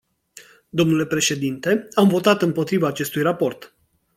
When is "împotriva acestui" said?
2.41-3.21